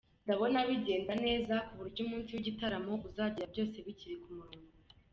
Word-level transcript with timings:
Ndabona 0.25 0.57
bigenda 0.69 1.13
neza 1.25 1.53
ku 1.65 1.73
buryo 1.79 1.99
umunsi 2.05 2.29
w’igitaramo 2.31 2.93
uzagera 3.07 3.45
byose 3.53 3.77
biri 3.85 4.13
ku 4.23 4.29
murongo. 4.37 4.73